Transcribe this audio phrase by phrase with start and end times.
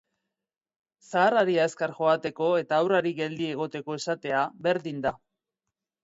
[1.09, 4.39] Zaharrari azkar joateko eta haurrari geldi egoteko esatea
[4.69, 5.13] berdin da.